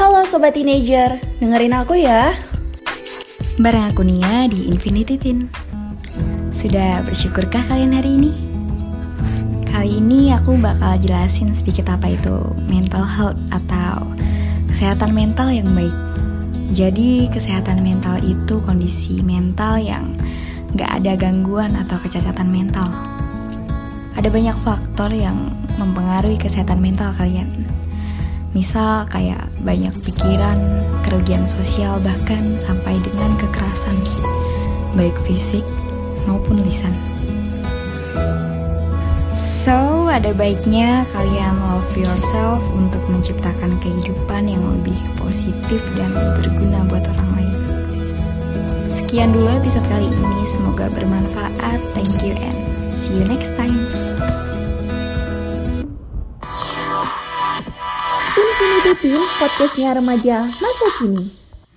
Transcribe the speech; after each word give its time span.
Halo 0.00 0.24
Sobat 0.24 0.56
Teenager, 0.56 1.20
dengerin 1.40 1.76
aku 1.76 2.00
ya. 2.00 2.32
Bareng 3.60 3.92
aku 3.92 4.00
Nia 4.00 4.48
di 4.48 4.72
Infinity 4.72 5.20
Teen. 5.20 5.52
Sudah 6.48 7.04
bersyukurkah 7.04 7.60
kalian 7.68 7.92
hari 7.92 8.16
ini? 8.16 8.30
Kali 9.68 10.00
ini 10.00 10.32
aku 10.32 10.56
bakal 10.56 10.96
jelasin 10.96 11.52
sedikit 11.52 11.92
apa 11.92 12.16
itu 12.16 12.36
mental 12.64 13.04
health 13.04 13.40
atau 13.52 14.08
kesehatan 14.72 15.12
mental 15.12 15.52
yang 15.52 15.68
baik. 15.76 15.92
Jadi 16.72 17.28
kesehatan 17.28 17.84
mental 17.84 18.16
itu 18.24 18.62
kondisi 18.64 19.20
mental 19.20 19.76
yang 19.76 20.16
gak 20.78 21.02
ada 21.02 21.18
gangguan 21.18 21.76
atau 21.76 21.98
kecacatan 22.00 22.48
mental. 22.48 23.19
Ada 24.18 24.28
banyak 24.32 24.56
faktor 24.66 25.10
yang 25.14 25.54
mempengaruhi 25.78 26.36
kesehatan 26.38 26.82
mental 26.82 27.14
kalian 27.14 27.70
Misal 28.50 29.06
kayak 29.06 29.46
banyak 29.62 29.94
pikiran, 30.02 30.58
kerugian 31.06 31.46
sosial, 31.46 32.02
bahkan 32.02 32.58
sampai 32.58 32.98
dengan 32.98 33.38
kekerasan, 33.38 33.94
baik 34.98 35.14
fisik 35.22 35.62
maupun 36.26 36.58
lisan. 36.66 36.90
So, 39.38 40.10
ada 40.10 40.34
baiknya 40.34 41.06
kalian 41.14 41.62
love 41.62 41.94
yourself 41.94 42.58
untuk 42.74 42.98
menciptakan 43.06 43.78
kehidupan 43.78 44.50
yang 44.50 44.66
lebih 44.66 44.98
positif 45.14 45.78
dan 45.94 46.10
berguna 46.42 46.82
buat 46.90 47.06
orang 47.06 47.30
lain. 47.38 47.56
Sekian 48.90 49.30
dulu 49.30 49.46
episode 49.46 49.86
kali 49.86 50.10
ini, 50.10 50.42
semoga 50.50 50.90
bermanfaat. 50.90 51.78
Thank 51.94 52.26
you 52.26 52.34
and 52.34 52.69
see 52.94 53.18
you 53.18 53.24
next 53.24 53.56
time. 53.56 53.76
Infinity 58.36 58.92
Teen, 59.02 59.22
podcastnya 59.38 59.96
remaja 59.96 60.48
masa 60.48 60.86
kini. 60.98 61.49